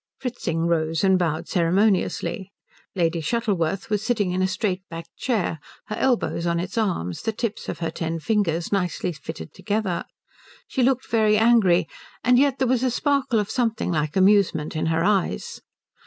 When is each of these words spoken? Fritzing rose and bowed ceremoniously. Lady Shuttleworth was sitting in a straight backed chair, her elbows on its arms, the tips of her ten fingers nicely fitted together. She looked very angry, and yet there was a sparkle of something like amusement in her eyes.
Fritzing 0.17 0.65
rose 0.65 1.03
and 1.03 1.19
bowed 1.19 1.47
ceremoniously. 1.47 2.51
Lady 2.95 3.21
Shuttleworth 3.21 3.91
was 3.91 4.03
sitting 4.03 4.31
in 4.31 4.41
a 4.41 4.47
straight 4.47 4.81
backed 4.89 5.15
chair, 5.15 5.59
her 5.89 5.95
elbows 5.95 6.47
on 6.47 6.59
its 6.59 6.75
arms, 6.75 7.21
the 7.21 7.31
tips 7.31 7.69
of 7.69 7.77
her 7.85 7.91
ten 7.91 8.17
fingers 8.19 8.71
nicely 8.71 9.11
fitted 9.13 9.53
together. 9.53 10.05
She 10.67 10.81
looked 10.81 11.05
very 11.07 11.37
angry, 11.37 11.87
and 12.23 12.39
yet 12.39 12.57
there 12.57 12.67
was 12.67 12.81
a 12.81 12.89
sparkle 12.89 13.37
of 13.37 13.51
something 13.51 13.91
like 13.91 14.15
amusement 14.15 14.75
in 14.75 14.87
her 14.87 15.03
eyes. 15.03 15.61